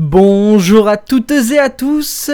Bonjour 0.00 0.86
à 0.86 0.96
toutes 0.96 1.32
et 1.32 1.58
à 1.58 1.70
tous. 1.70 2.30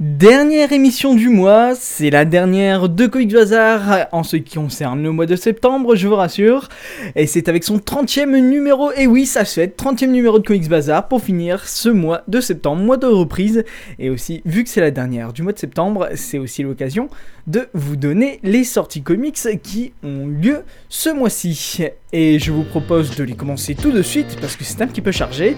Dernière 0.00 0.72
émission 0.72 1.14
du 1.14 1.28
mois, 1.28 1.74
c'est 1.74 2.08
la 2.08 2.24
dernière 2.24 2.88
de 2.88 3.06
Comics 3.06 3.34
Bazar 3.34 4.06
en 4.12 4.22
ce 4.22 4.38
qui 4.38 4.54
concerne 4.54 5.02
le 5.02 5.12
mois 5.12 5.26
de 5.26 5.36
septembre, 5.36 5.94
je 5.94 6.08
vous 6.08 6.14
rassure. 6.14 6.70
Et 7.14 7.26
c'est 7.26 7.50
avec 7.50 7.64
son 7.64 7.76
30e 7.76 8.40
numéro, 8.40 8.92
et 8.92 9.06
oui, 9.06 9.26
ça 9.26 9.44
se 9.44 9.60
fait, 9.60 9.78
30e 9.78 10.06
numéro 10.06 10.38
de 10.38 10.46
Comics 10.46 10.70
Bazar 10.70 11.06
pour 11.06 11.20
finir 11.20 11.68
ce 11.68 11.90
mois 11.90 12.22
de 12.28 12.40
septembre, 12.40 12.80
mois 12.80 12.96
de 12.96 13.06
reprise. 13.06 13.62
Et 13.98 14.08
aussi, 14.08 14.40
vu 14.46 14.64
que 14.64 14.70
c'est 14.70 14.80
la 14.80 14.90
dernière 14.90 15.34
du 15.34 15.42
mois 15.42 15.52
de 15.52 15.58
septembre, 15.58 16.08
c'est 16.14 16.38
aussi 16.38 16.62
l'occasion 16.62 17.10
de 17.46 17.68
vous 17.74 17.96
donner 17.96 18.40
les 18.42 18.64
sorties 18.64 19.02
comics 19.02 19.38
qui 19.62 19.92
ont 20.02 20.28
lieu 20.28 20.62
ce 20.88 21.10
mois-ci. 21.10 21.82
Et 22.14 22.38
je 22.38 22.52
vous 22.52 22.64
propose 22.64 23.16
de 23.16 23.24
les 23.24 23.34
commencer 23.34 23.74
tout 23.74 23.92
de 23.92 24.00
suite 24.00 24.38
parce 24.40 24.56
que 24.56 24.64
c'est 24.64 24.80
un 24.80 24.86
petit 24.86 25.02
peu 25.02 25.12
chargé. 25.12 25.56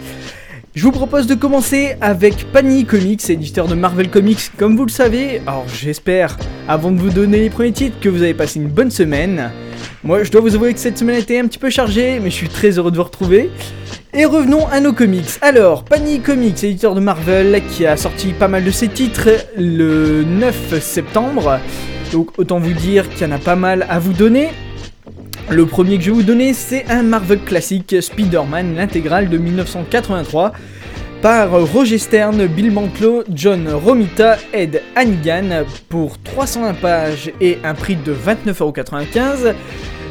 Je 0.78 0.84
vous 0.84 0.92
propose 0.92 1.26
de 1.26 1.34
commencer 1.34 1.96
avec 2.00 2.52
Panini 2.52 2.84
Comics, 2.84 3.28
éditeur 3.28 3.66
de 3.66 3.74
Marvel 3.74 4.10
Comics, 4.10 4.52
comme 4.56 4.76
vous 4.76 4.84
le 4.84 4.92
savez. 4.92 5.42
Alors 5.44 5.66
j'espère, 5.66 6.38
avant 6.68 6.92
de 6.92 7.00
vous 7.00 7.10
donner 7.10 7.40
les 7.40 7.50
premiers 7.50 7.72
titres, 7.72 7.98
que 8.00 8.08
vous 8.08 8.22
avez 8.22 8.32
passé 8.32 8.60
une 8.60 8.68
bonne 8.68 8.92
semaine. 8.92 9.50
Moi, 10.04 10.22
je 10.22 10.30
dois 10.30 10.40
vous 10.40 10.54
avouer 10.54 10.72
que 10.72 10.78
cette 10.78 10.96
semaine 10.96 11.16
a 11.16 11.18
été 11.18 11.40
un 11.40 11.48
petit 11.48 11.58
peu 11.58 11.68
chargée, 11.68 12.20
mais 12.20 12.30
je 12.30 12.36
suis 12.36 12.48
très 12.48 12.78
heureux 12.78 12.92
de 12.92 12.96
vous 12.96 13.02
retrouver. 13.02 13.50
Et 14.14 14.24
revenons 14.24 14.68
à 14.68 14.78
nos 14.78 14.92
comics. 14.92 15.26
Alors, 15.42 15.82
Panini 15.82 16.20
Comics, 16.20 16.62
éditeur 16.62 16.94
de 16.94 17.00
Marvel, 17.00 17.60
qui 17.72 17.84
a 17.84 17.96
sorti 17.96 18.28
pas 18.28 18.46
mal 18.46 18.62
de 18.62 18.70
ses 18.70 18.86
titres 18.86 19.30
le 19.56 20.22
9 20.22 20.80
septembre. 20.80 21.58
Donc 22.12 22.38
autant 22.38 22.60
vous 22.60 22.72
dire 22.72 23.08
qu'il 23.08 23.26
y 23.26 23.28
en 23.28 23.34
a 23.34 23.38
pas 23.38 23.56
mal 23.56 23.84
à 23.90 23.98
vous 23.98 24.12
donner. 24.12 24.50
Le 25.50 25.64
premier 25.64 25.96
que 25.96 26.04
je 26.04 26.10
vais 26.10 26.16
vous 26.16 26.22
donner, 26.22 26.52
c'est 26.52 26.84
un 26.90 27.02
Marvel 27.02 27.40
classique, 27.40 27.96
Spider-Man, 27.98 28.76
l'intégrale 28.76 29.30
de 29.30 29.38
1983, 29.38 30.52
par 31.22 31.50
Roger 31.72 31.96
Stern, 31.96 32.46
Bill 32.46 32.70
Mantlo, 32.70 33.24
John 33.32 33.66
Romita, 33.66 34.36
Ed 34.52 34.82
Hannigan, 34.94 35.64
pour 35.88 36.18
301 36.20 36.74
pages 36.74 37.32
et 37.40 37.56
un 37.64 37.72
prix 37.72 37.96
de 37.96 38.12
29,95€. 38.12 39.54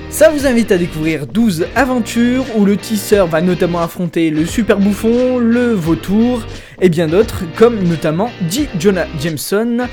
Ça 0.10 0.32
vous 0.32 0.48
invite 0.48 0.72
à 0.72 0.80
découvrir 0.80 1.28
12 1.28 1.68
aventures 1.76 2.46
où 2.56 2.66
le 2.66 2.76
tisseur 2.76 3.28
va 3.28 3.40
notamment 3.42 3.82
affronter 3.82 4.32
le 4.32 4.44
super 4.44 4.80
bouffon, 4.80 5.38
le 5.38 5.72
vautour 5.72 6.42
et 6.82 6.90
bien 6.90 7.08
d'autres, 7.08 7.44
comme 7.56 7.84
notamment 7.84 8.32
J. 8.50 8.68
Jonah 8.80 9.06
Jameson, 9.20 9.88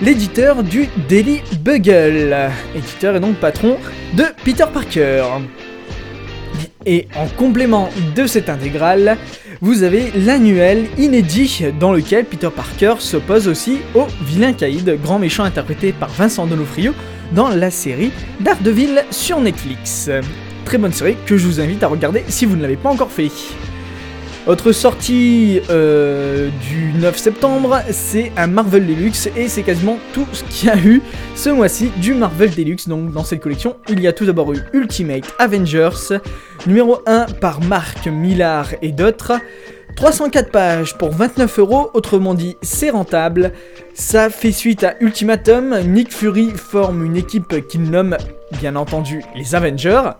l'éditeur 0.00 0.62
du 0.62 0.88
Daily 1.08 1.42
Bugle, 1.60 2.50
éditeur 2.74 3.16
et 3.16 3.20
donc 3.20 3.36
patron 3.36 3.76
de 4.14 4.24
Peter 4.44 4.64
Parker. 4.72 5.24
Et 6.86 7.08
en 7.16 7.26
complément 7.26 7.90
de 8.14 8.26
cette 8.26 8.48
intégrale, 8.48 9.18
vous 9.60 9.82
avez 9.82 10.12
l'annuel 10.14 10.86
inédit 10.96 11.64
dans 11.78 11.92
lequel 11.92 12.24
Peter 12.24 12.48
Parker 12.54 12.94
s'oppose 13.00 13.48
aussi 13.48 13.78
au 13.94 14.06
vilain 14.22 14.52
Caïd, 14.52 14.98
grand 15.02 15.18
méchant 15.18 15.44
interprété 15.44 15.92
par 15.92 16.08
Vincent 16.10 16.46
Donofrio 16.46 16.94
dans 17.32 17.48
la 17.48 17.70
série 17.70 18.12
Daredevil 18.40 19.04
sur 19.10 19.40
Netflix. 19.40 20.10
Très 20.64 20.78
bonne 20.78 20.92
série 20.92 21.16
que 21.26 21.36
je 21.36 21.46
vous 21.46 21.60
invite 21.60 21.82
à 21.82 21.88
regarder 21.88 22.22
si 22.28 22.46
vous 22.46 22.56
ne 22.56 22.62
l'avez 22.62 22.76
pas 22.76 22.90
encore 22.90 23.10
fait. 23.10 23.30
Autre 24.48 24.72
sortie 24.72 25.60
euh, 25.68 26.48
du 26.70 26.98
9 26.98 27.18
septembre, 27.18 27.82
c'est 27.90 28.32
un 28.38 28.46
Marvel 28.46 28.86
Deluxe 28.86 29.28
et 29.36 29.46
c'est 29.46 29.62
quasiment 29.62 29.98
tout 30.14 30.26
ce 30.32 30.42
qu'il 30.44 30.68
y 30.68 30.72
a 30.72 30.78
eu 30.78 31.02
ce 31.34 31.50
mois-ci 31.50 31.90
du 31.98 32.14
Marvel 32.14 32.54
Deluxe. 32.54 32.88
Donc 32.88 33.12
dans 33.12 33.24
cette 33.24 33.40
collection, 33.40 33.76
il 33.90 34.00
y 34.00 34.06
a 34.06 34.14
tout 34.14 34.24
d'abord 34.24 34.54
eu 34.54 34.60
Ultimate 34.72 35.24
Avengers, 35.38 36.18
numéro 36.66 37.00
1 37.04 37.26
par 37.42 37.60
Marc 37.60 38.06
Millar 38.06 38.70
et 38.80 38.90
d'autres. 38.90 39.34
304 39.96 40.50
pages 40.50 40.96
pour 40.96 41.10
29 41.10 41.58
euros, 41.58 41.90
autrement 41.92 42.32
dit 42.32 42.56
c'est 42.62 42.88
rentable. 42.88 43.52
Ça 43.92 44.30
fait 44.30 44.52
suite 44.52 44.82
à 44.82 44.94
Ultimatum, 45.00 45.78
Nick 45.84 46.10
Fury 46.10 46.52
forme 46.52 47.04
une 47.04 47.18
équipe 47.18 47.68
qu'il 47.68 47.82
nomme 47.82 48.16
bien 48.58 48.76
entendu 48.76 49.22
les 49.36 49.54
Avengers. 49.54 50.12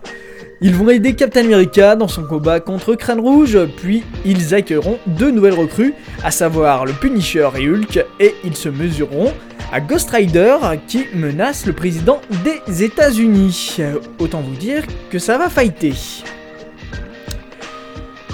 Ils 0.61 0.75
vont 0.75 0.89
aider 0.89 1.13
Captain 1.13 1.45
America 1.45 1.95
dans 1.95 2.09
son 2.09 2.23
combat 2.23 2.59
contre 2.59 2.93
Crâne 2.93 3.21
Rouge, 3.21 3.57
puis 3.77 4.03
ils 4.25 4.53
accueilleront 4.53 4.99
deux 5.07 5.31
nouvelles 5.31 5.53
recrues, 5.53 5.93
à 6.21 6.31
savoir 6.31 6.85
le 6.85 6.91
Punisher 6.91 7.47
et 7.57 7.69
Hulk, 7.69 8.05
et 8.19 8.35
ils 8.43 8.57
se 8.57 8.67
mesureront 8.67 9.31
à 9.71 9.79
Ghost 9.79 10.09
Rider 10.09 10.57
qui 10.85 11.05
menace 11.13 11.65
le 11.65 11.71
président 11.71 12.19
des 12.43 12.83
États-Unis. 12.83 13.77
Autant 14.19 14.41
vous 14.41 14.55
dire 14.55 14.83
que 15.09 15.17
ça 15.17 15.37
va 15.37 15.47
fighter. 15.47 15.93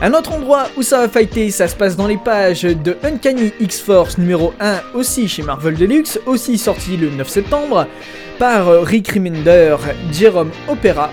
Un 0.02 0.14
autre 0.14 0.34
endroit 0.34 0.66
où 0.78 0.82
ça 0.82 1.02
va 1.02 1.10
fighter, 1.10 1.52
ça 1.52 1.68
se 1.68 1.76
passe 1.76 1.96
dans 1.96 2.08
les 2.08 2.18
pages 2.18 2.64
de 2.64 2.98
Uncanny 3.04 3.54
X-Force 3.60 4.18
numéro 4.18 4.52
1, 4.60 4.80
aussi 4.96 5.28
chez 5.28 5.44
Marvel 5.44 5.76
Deluxe, 5.76 6.20
aussi 6.26 6.58
sorti 6.58 6.98
le 6.98 7.12
9 7.12 7.30
septembre, 7.30 7.86
par 8.40 8.84
Rick 8.84 9.10
Remender, 9.12 9.78
Jerome 10.12 10.50
Opera, 10.68 11.12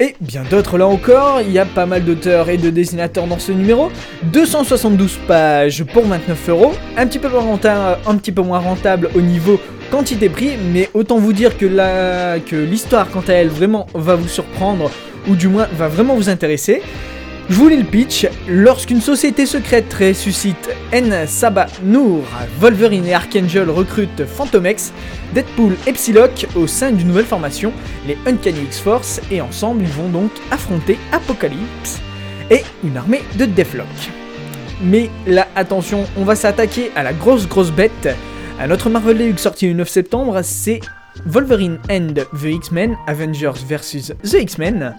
et 0.00 0.16
bien 0.20 0.42
d'autres 0.50 0.78
là 0.78 0.86
encore, 0.86 1.42
il 1.42 1.52
y 1.52 1.58
a 1.58 1.66
pas 1.66 1.86
mal 1.86 2.04
d'auteurs 2.04 2.48
et 2.48 2.56
de 2.56 2.70
dessinateurs 2.70 3.26
dans 3.26 3.38
ce 3.38 3.52
numéro. 3.52 3.90
272 4.24 5.18
pages 5.28 5.84
pour 5.84 6.06
29 6.06 6.48
euros, 6.48 6.72
un 6.96 7.06
petit 7.06 7.18
peu 7.18 8.42
moins 8.42 8.58
rentable, 8.58 9.10
au 9.14 9.20
niveau 9.20 9.60
quantité-prix, 9.90 10.52
mais 10.72 10.88
autant 10.94 11.18
vous 11.18 11.34
dire 11.34 11.58
que 11.58 11.66
l'histoire 12.56 13.10
quant 13.10 13.24
à 13.28 13.34
elle 13.34 13.48
vraiment 13.48 13.86
va 13.94 14.14
vous 14.14 14.28
surprendre, 14.28 14.90
ou 15.28 15.36
du 15.36 15.48
moins 15.48 15.68
va 15.76 15.88
vraiment 15.88 16.14
vous 16.14 16.30
intéresser. 16.30 16.80
Je 17.50 17.56
vous 17.56 17.66
lis 17.66 17.78
le 17.78 17.84
pitch. 17.84 18.28
Lorsqu'une 18.46 19.00
société 19.00 19.44
secrète 19.44 19.92
ressuscite 19.92 20.70
N. 20.92 21.26
Saba 21.26 21.66
Noor, 21.82 22.22
Wolverine 22.60 23.04
et 23.06 23.12
Archangel 23.12 23.68
recrutent 23.70 24.24
Phantomex, 24.24 24.92
Deadpool 25.34 25.76
et 25.84 25.92
Psylocke 25.92 26.46
au 26.54 26.68
sein 26.68 26.92
d'une 26.92 27.08
nouvelle 27.08 27.24
formation, 27.24 27.72
les 28.06 28.16
Uncanny 28.24 28.60
X-Force, 28.66 29.20
et 29.32 29.40
ensemble 29.40 29.82
ils 29.82 29.88
vont 29.88 30.08
donc 30.08 30.30
affronter 30.52 30.96
Apocalypse 31.10 32.00
et 32.50 32.62
une 32.84 32.96
armée 32.96 33.22
de 33.36 33.46
Deathlock. 33.46 33.86
Mais 34.80 35.10
là, 35.26 35.48
attention, 35.56 36.06
on 36.16 36.22
va 36.22 36.36
s'attaquer 36.36 36.92
à 36.94 37.02
la 37.02 37.12
grosse 37.12 37.48
grosse 37.48 37.72
bête. 37.72 38.16
Un 38.60 38.70
autre 38.70 38.88
Marvel 38.88 39.18
Deluxe 39.18 39.42
sorti 39.42 39.66
le 39.66 39.74
9 39.74 39.88
septembre, 39.88 40.40
c'est 40.44 40.78
Wolverine 41.26 41.80
and 41.90 42.14
the 42.14 42.44
X-Men, 42.44 42.96
Avengers 43.08 43.64
vs 43.68 44.12
The 44.22 44.34
X-Men. 44.34 44.94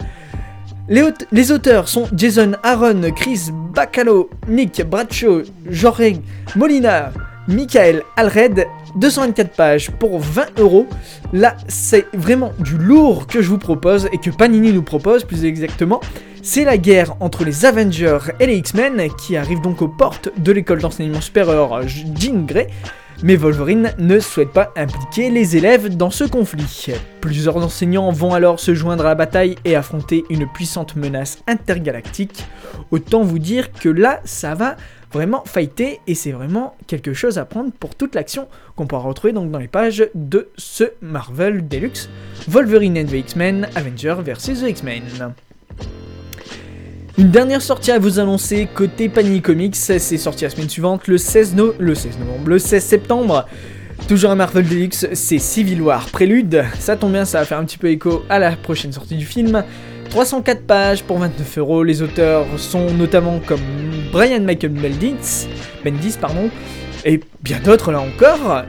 Les, 0.89 1.01
aute- 1.03 1.25
les 1.31 1.51
auteurs 1.51 1.87
sont 1.87 2.07
Jason 2.15 2.53
Aaron, 2.63 3.01
Chris 3.15 3.49
Bacalo, 3.73 4.29
Nick 4.47 4.81
Bradshaw, 4.89 5.43
Jorge 5.69 6.19
Molina, 6.55 7.11
Michael 7.47 8.01
Alred, 8.17 8.65
224 8.95 9.51
pages 9.55 9.91
pour 9.91 10.19
20 10.19 10.59
euros. 10.59 10.87
Là, 11.33 11.55
c'est 11.67 12.05
vraiment 12.13 12.51
du 12.59 12.77
lourd 12.77 13.27
que 13.27 13.41
je 13.41 13.49
vous 13.49 13.57
propose 13.57 14.09
et 14.11 14.17
que 14.17 14.29
Panini 14.31 14.73
nous 14.73 14.83
propose 14.83 15.23
plus 15.23 15.45
exactement. 15.45 16.01
C'est 16.43 16.65
la 16.65 16.77
guerre 16.77 17.15
entre 17.19 17.45
les 17.45 17.65
Avengers 17.65 18.17
et 18.39 18.47
les 18.47 18.55
X-Men 18.57 19.07
qui 19.23 19.37
arrive 19.37 19.61
donc 19.61 19.81
aux 19.81 19.87
portes 19.87 20.29
de 20.37 20.51
l'école 20.51 20.79
d'enseignement 20.79 21.21
supérieur 21.21 21.87
Jean 21.87 22.45
Grey. 22.45 22.67
Mais 23.23 23.35
Wolverine 23.35 23.93
ne 23.99 24.19
souhaite 24.19 24.51
pas 24.51 24.73
impliquer 24.75 25.29
les 25.29 25.55
élèves 25.55 25.95
dans 25.95 26.09
ce 26.09 26.23
conflit. 26.23 26.87
Plusieurs 27.21 27.57
enseignants 27.57 28.11
vont 28.11 28.33
alors 28.33 28.59
se 28.59 28.73
joindre 28.73 29.05
à 29.05 29.09
la 29.09 29.15
bataille 29.15 29.55
et 29.63 29.75
affronter 29.75 30.23
une 30.31 30.47
puissante 30.47 30.95
menace 30.95 31.43
intergalactique. 31.47 32.43
Autant 32.89 33.21
vous 33.21 33.37
dire 33.37 33.71
que 33.71 33.89
là, 33.89 34.21
ça 34.25 34.55
va 34.55 34.75
vraiment 35.11 35.43
fighter 35.45 35.99
et 36.07 36.15
c'est 36.15 36.31
vraiment 36.31 36.75
quelque 36.87 37.13
chose 37.13 37.37
à 37.37 37.45
prendre 37.45 37.71
pour 37.71 37.95
toute 37.95 38.15
l'action 38.15 38.47
qu'on 38.75 38.87
pourra 38.87 39.01
retrouver 39.01 39.33
donc 39.33 39.51
dans 39.51 39.59
les 39.59 39.67
pages 39.67 40.07
de 40.15 40.49
ce 40.57 40.85
Marvel 41.01 41.67
Deluxe 41.67 42.09
Wolverine 42.47 42.97
and 42.97 43.05
the 43.05 43.13
X-Men 43.13 43.67
Avengers 43.75 44.17
vs 44.23 44.61
the 44.61 44.69
X-Men. 44.69 45.03
Une 47.17 47.29
dernière 47.29 47.61
sortie 47.61 47.91
à 47.91 47.99
vous 47.99 48.19
annoncer 48.19 48.67
côté 48.73 49.09
Panini 49.09 49.41
Comics, 49.41 49.75
c'est 49.75 49.99
sorti 49.99 50.45
la 50.45 50.49
semaine 50.49 50.69
suivante, 50.69 51.07
le 51.07 51.17
16, 51.17 51.55
no- 51.55 51.73
le 51.77 51.93
16 51.93 52.17
novembre, 52.19 52.49
le 52.49 52.59
16 52.59 52.83
septembre. 52.83 53.45
Toujours 54.07 54.31
un 54.31 54.35
Marvel 54.35 54.67
Deluxe, 54.67 55.07
c'est 55.13 55.37
Civil 55.37 55.81
War 55.81 56.05
Prélude. 56.07 56.63
Ça 56.79 56.95
tombe 56.95 57.11
bien, 57.11 57.25
ça 57.25 57.39
va 57.39 57.45
faire 57.45 57.59
un 57.59 57.65
petit 57.65 57.77
peu 57.77 57.89
écho 57.89 58.23
à 58.29 58.39
la 58.39 58.53
prochaine 58.55 58.91
sortie 58.91 59.15
du 59.15 59.25
film. 59.25 59.63
304 60.09 60.63
pages 60.63 61.03
pour 61.03 61.19
29 61.19 61.57
euros. 61.59 61.83
Les 61.83 62.01
auteurs 62.01 62.45
sont 62.57 62.89
notamment 62.91 63.39
comme 63.45 63.59
Brian 64.11 64.41
Michael 64.41 64.71
Bendis 64.71 66.17
pardon, 66.19 66.49
et 67.05 67.19
bien 67.43 67.59
d'autres 67.63 67.91
là 67.91 68.01
encore. 68.01 68.63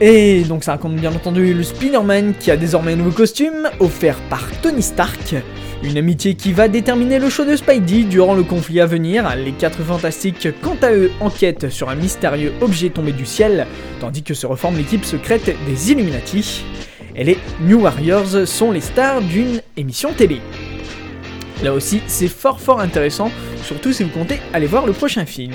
Et 0.00 0.42
donc 0.42 0.64
ça 0.64 0.72
raconte 0.72 0.96
bien 0.96 1.12
entendu 1.14 1.54
le 1.54 1.62
Spider-Man 1.62 2.34
qui 2.38 2.50
a 2.50 2.56
désormais 2.56 2.92
un 2.92 2.96
nouveau 2.96 3.12
costume 3.12 3.70
offert 3.78 4.18
par 4.28 4.44
Tony 4.60 4.82
Stark. 4.82 5.36
Une 5.82 5.96
amitié 5.96 6.34
qui 6.34 6.52
va 6.52 6.66
déterminer 6.68 7.18
le 7.18 7.28
choix 7.28 7.44
de 7.44 7.54
Spidey 7.54 8.04
durant 8.04 8.34
le 8.34 8.42
conflit 8.42 8.80
à 8.80 8.86
venir. 8.86 9.34
Les 9.36 9.52
quatre 9.52 9.82
fantastiques, 9.82 10.48
quant 10.62 10.76
à 10.82 10.92
eux, 10.92 11.10
enquêtent 11.20 11.68
sur 11.68 11.90
un 11.90 11.94
mystérieux 11.94 12.52
objet 12.60 12.88
tombé 12.88 13.12
du 13.12 13.26
ciel, 13.26 13.66
tandis 14.00 14.22
que 14.22 14.34
se 14.34 14.46
reforme 14.46 14.76
l'équipe 14.76 15.04
secrète 15.04 15.54
des 15.66 15.92
Illuminati. 15.92 16.64
Et 17.14 17.22
les 17.22 17.38
New 17.60 17.82
Warriors 17.82 18.46
sont 18.46 18.72
les 18.72 18.80
stars 18.80 19.20
d'une 19.20 19.60
émission 19.76 20.12
télé. 20.12 20.40
Là 21.62 21.72
aussi, 21.72 22.00
c'est 22.08 22.28
fort 22.28 22.60
fort 22.60 22.80
intéressant, 22.80 23.30
surtout 23.62 23.92
si 23.92 24.02
vous 24.02 24.10
comptez 24.10 24.40
aller 24.52 24.66
voir 24.66 24.86
le 24.86 24.92
prochain 24.92 25.24
film. 25.24 25.54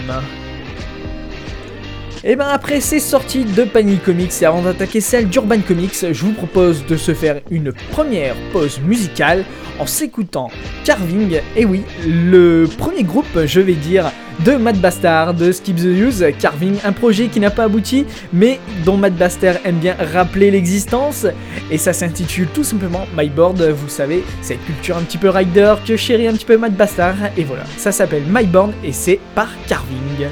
Et 2.25 2.35
ben 2.35 2.47
après 2.51 2.81
ces 2.81 2.99
sorties 2.99 3.45
de 3.45 3.63
Panic 3.63 4.03
Comics 4.03 4.33
et 4.41 4.45
avant 4.45 4.61
d'attaquer 4.61 4.99
celle 4.99 5.29
d'Urban 5.29 5.61
Comics, 5.65 6.11
je 6.11 6.25
vous 6.25 6.33
propose 6.33 6.85
de 6.85 6.97
se 6.97 7.13
faire 7.13 7.39
une 7.49 7.71
première 7.91 8.35
pause 8.51 8.81
musicale 8.81 9.45
en 9.79 9.85
s'écoutant 9.85 10.51
Carving, 10.83 11.39
et 11.55 11.63
oui, 11.63 11.83
le 12.05 12.67
premier 12.77 13.03
groupe, 13.03 13.45
je 13.45 13.61
vais 13.61 13.73
dire, 13.73 14.11
de 14.43 14.57
Matt 14.57 14.77
Bastard, 14.79 15.33
de 15.33 15.53
Skip 15.53 15.77
the 15.77 15.85
Use, 15.85 16.25
Carving, 16.39 16.75
un 16.83 16.91
projet 16.91 17.27
qui 17.27 17.39
n'a 17.39 17.51
pas 17.51 17.63
abouti, 17.63 18.05
mais 18.33 18.59
dont 18.83 18.97
Matt 18.97 19.15
Bastard 19.15 19.55
aime 19.63 19.77
bien 19.77 19.95
rappeler 20.13 20.51
l'existence, 20.51 21.25
et 21.71 21.77
ça 21.77 21.93
s'intitule 21.93 22.47
tout 22.53 22.65
simplement 22.65 23.07
My 23.17 23.29
Board, 23.29 23.61
vous 23.61 23.87
savez, 23.87 24.25
cette 24.41 24.63
culture 24.65 24.97
un 24.97 25.01
petit 25.01 25.17
peu 25.17 25.29
rider 25.29 25.75
que 25.87 25.95
chérit 25.95 26.27
un 26.27 26.33
petit 26.33 26.45
peu 26.45 26.57
Matt 26.57 26.75
Bastard, 26.75 27.15
et 27.37 27.45
voilà, 27.45 27.63
ça 27.77 27.93
s'appelle 27.93 28.23
My 28.29 28.45
Board 28.45 28.73
et 28.83 28.91
c'est 28.91 29.19
par 29.35 29.47
Carving. 29.67 30.27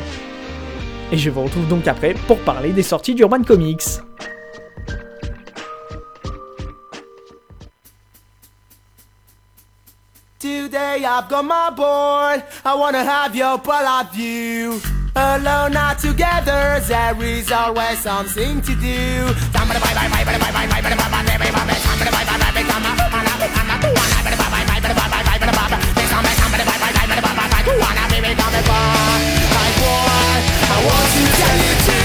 Et 1.12 1.18
je 1.18 1.30
vous 1.30 1.44
retrouve 1.44 1.68
donc 1.68 1.88
après 1.88 2.14
pour 2.28 2.40
parler 2.40 2.72
des 2.72 2.84
sorties 2.84 3.16
d'Urban 3.16 3.44
Comics. 3.44 4.02
Today 10.40 11.06
I've 11.06 11.30
got 11.30 11.44
my 11.44 11.72
board. 11.76 12.44
I 12.66 12.76
wanna 12.76 13.04
have 13.04 13.36
your 13.36 13.58
point 13.58 13.88
of 13.88 14.14
view. 14.14 14.82
Alone, 15.16 15.74
not 15.74 15.98
together, 15.98 16.80
there 16.88 17.16
is 17.24 17.52
always 17.52 17.98
something 18.00 18.62
to 18.62 18.76
do. 18.76 19.58
I 30.48 30.78
want 30.86 31.10
to 31.14 31.24
tell 31.42 31.58
you 31.58 31.97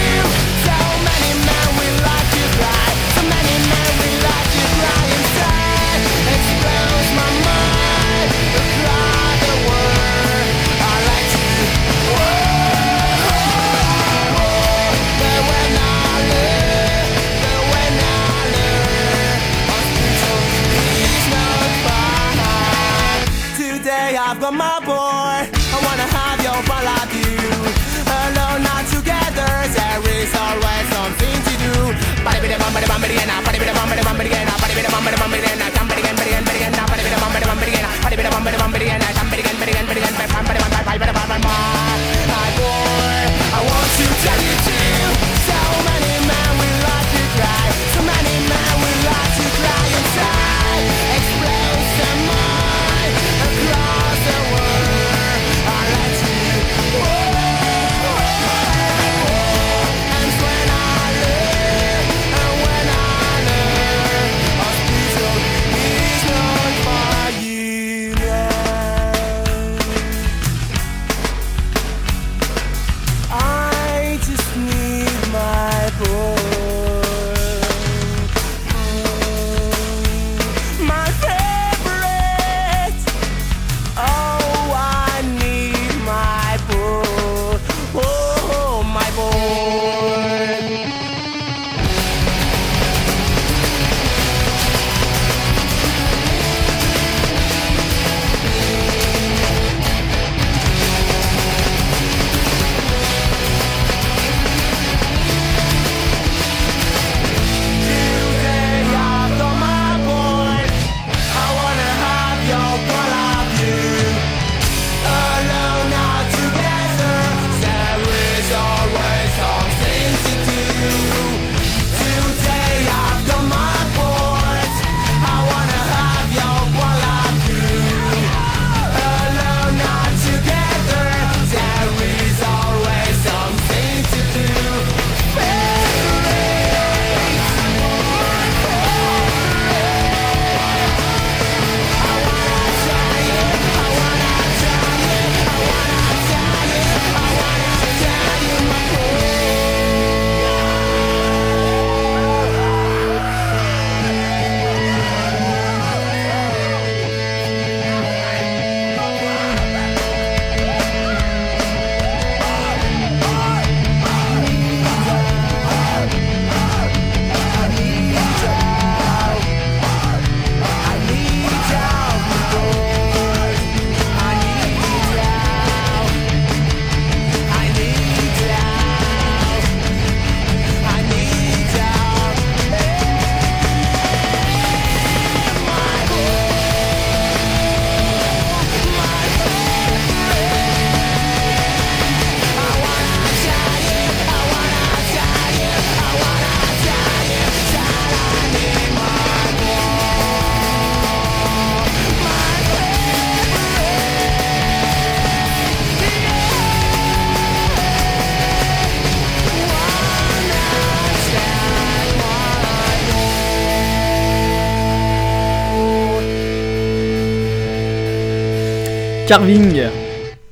Carving 219.32 219.80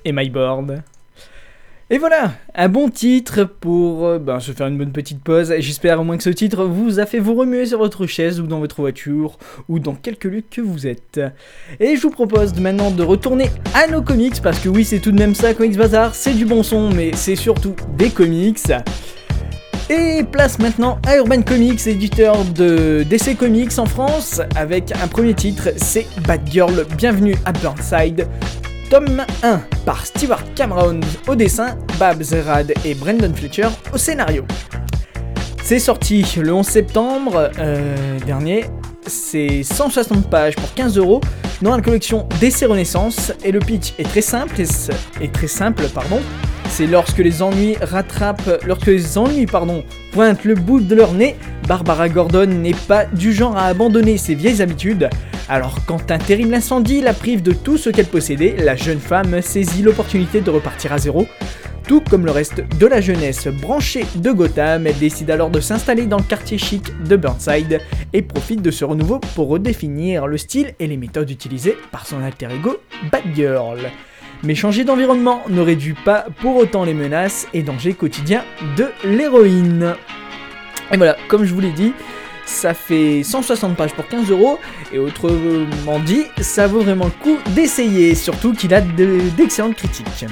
et 0.07 0.11
My 0.11 0.31
Board. 0.31 0.83
Et 1.91 1.99
voilà, 1.99 2.33
un 2.55 2.71
bon 2.71 2.89
titre 2.89 3.45
pour 3.45 4.07
euh, 4.07 4.19
ben, 4.19 4.41
se 4.41 4.53
faire 4.53 4.69
une 4.69 4.79
bonne 4.79 4.93
petite 4.93 5.23
pause. 5.23 5.53
J'espère 5.59 6.01
au 6.01 6.05
moins 6.05 6.17
que 6.17 6.23
ce 6.23 6.31
titre 6.31 6.65
vous 6.65 6.99
a 6.99 7.05
fait 7.05 7.19
vous 7.19 7.35
remuer 7.35 7.67
sur 7.67 7.77
votre 7.77 8.07
chaise 8.07 8.41
ou 8.41 8.47
dans 8.47 8.59
votre 8.59 8.81
voiture 8.81 9.37
ou 9.69 9.81
dans 9.81 9.95
quelque 9.95 10.29
lieu 10.29 10.43
que 10.51 10.63
vous 10.63 10.87
êtes. 10.87 11.21
Et 11.79 11.95
je 11.95 12.01
vous 12.01 12.09
propose 12.09 12.59
maintenant 12.59 12.91
de 12.91 13.03
retourner 13.03 13.51
à 13.75 13.87
nos 13.87 14.01
comics 14.01 14.41
parce 14.43 14.59
que 14.61 14.71
oui, 14.71 14.87
c'est 14.87 15.01
tout 15.01 15.13
de 15.13 15.19
même 15.19 15.35
ça, 15.35 15.53
Comics 15.53 15.77
Bazar, 15.77 16.15
c'est 16.15 16.33
du 16.33 16.47
bon 16.47 16.63
son, 16.63 16.89
mais 16.89 17.11
c'est 17.13 17.37
surtout 17.37 17.77
des 17.99 18.09
comics. 18.09 18.73
Et 19.91 20.23
place 20.23 20.59
maintenant 20.59 20.99
à 21.07 21.19
Urban 21.19 21.43
Comics, 21.43 21.87
éditeur 21.87 22.47
de 22.47 23.03
DC 23.03 23.37
Comics 23.37 23.79
en 23.79 23.85
France, 23.85 24.41
avec 24.57 24.91
un 24.93 25.07
premier 25.07 25.35
titre, 25.35 25.69
c'est 25.77 26.07
Bad 26.27 26.49
Girl, 26.51 26.87
bienvenue 26.97 27.35
à 27.45 27.53
Burnside. 27.53 28.27
Tome 28.91 29.25
1 29.45 29.61
par 29.87 30.05
Stewart 30.05 30.43
Cameron 30.57 30.99
au 31.29 31.37
dessin, 31.37 31.79
Babs 32.01 32.35
Rad 32.45 32.75
et 32.85 32.95
Brendan 32.95 33.33
Fletcher 33.33 33.69
au 33.95 33.99
scénario. 33.99 34.45
C'est 35.63 35.79
sorti 35.79 36.27
le 36.37 36.53
11 36.53 36.67
septembre 36.67 37.53
euh, 37.61 38.19
dernier. 38.27 38.65
C'est 39.07 39.63
160 39.63 40.29
pages 40.29 40.57
pour 40.57 40.75
15 40.75 40.99
euros 40.99 41.21
dans 41.63 41.77
la 41.77 41.83
collection 41.83 42.29
DC 42.41 42.67
Renaissance 42.69 43.33
et 43.45 43.53
le 43.53 43.61
pitch 43.61 43.95
est 43.99 44.09
très 44.09 44.23
simple 44.23 44.57
très 45.33 45.47
simple 45.47 45.85
pardon. 45.95 46.21
C'est 46.71 46.87
lorsque 46.87 47.19
les 47.19 47.43
ennuis 47.43 47.77
rattrapent, 47.83 48.63
lorsque 48.67 48.87
les 48.87 49.19
ennuis 49.19 49.45
pardon 49.45 49.85
pointent 50.13 50.45
le 50.45 50.55
bout 50.55 50.81
de 50.81 50.95
leur 50.95 51.13
nez, 51.13 51.37
Barbara 51.69 52.09
Gordon 52.09 52.47
n'est 52.47 52.73
pas 52.73 53.05
du 53.05 53.35
genre 53.35 53.57
à 53.57 53.67
abandonner 53.67 54.17
ses 54.17 54.35
vieilles 54.35 54.63
habitudes. 54.63 55.11
Alors 55.49 55.85
quand 55.85 56.11
un 56.11 56.19
terrible 56.19 56.55
incendie 56.55 57.03
la 57.03 57.13
prive 57.13 57.43
de 57.43 57.53
tout 57.53 57.77
ce 57.77 57.91
qu'elle 57.91 58.07
possédait, 58.07 58.55
la 58.59 58.77
jeune 58.77 59.01
femme 59.01 59.43
saisit 59.43 59.83
l'opportunité 59.83 60.41
de 60.41 60.51
repartir 60.51 60.93
à 60.93 60.99
zéro. 60.99 61.27
Tout 61.87 62.03
comme 62.09 62.25
le 62.25 62.31
reste 62.31 62.63
de 62.79 62.87
la 62.87 63.01
jeunesse 63.01 63.49
branchée 63.49 64.07
de 64.15 64.31
Gotham, 64.31 64.87
elle 64.87 64.99
décide 64.99 65.31
alors 65.31 65.51
de 65.51 65.61
s'installer 65.61 66.07
dans 66.07 66.19
le 66.19 66.23
quartier 66.23 66.57
chic 66.57 66.85
de 67.05 67.17
Burnside 67.17 67.81
et 68.13 68.23
profite 68.23 68.63
de 68.63 68.71
ce 68.71 68.85
renouveau 68.85 69.19
pour 69.35 69.49
redéfinir 69.49 70.29
le 70.29 70.39
style 70.39 70.73
et 70.79 70.87
les 70.87 70.97
méthodes 70.97 71.31
utilisées 71.31 71.77
par 71.91 72.07
son 72.07 72.23
alter 72.23 72.49
ego 72.55 72.79
Batgirl. 73.11 73.91
Mais 74.43 74.55
changer 74.55 74.85
d'environnement 74.85 75.43
ne 75.49 75.61
réduit 75.61 75.95
pas 76.05 76.27
pour 76.41 76.57
autant 76.57 76.85
les 76.85 76.95
menaces 76.95 77.47
et 77.53 77.63
dangers 77.63 77.93
quotidiens 77.95 78.45
de 78.77 78.87
l'héroïne. 79.05 79.95
Et 80.93 80.97
voilà, 80.97 81.17
comme 81.29 81.45
je 81.45 81.53
vous 81.53 81.61
l'ai 81.61 81.73
dit, 81.73 81.93
ça 82.47 82.75
fait 82.75 83.23
160 83.23 83.77
pages 83.77 83.93
pour 83.93 84.09
15 84.09 84.31
euros, 84.31 84.59
et 84.93 84.99
autrement 84.99 85.99
dit, 86.05 86.25
ça 86.41 86.67
vaut 86.67 86.81
vraiment 86.81 87.05
le 87.05 87.11
coup 87.23 87.37
d'essayer, 87.51 88.15
surtout 88.15 88.55
qu'il 88.55 88.75
a 88.75 88.81
de- 88.81 89.21
d'excellentes 89.37 89.77
critiques. 89.77 90.25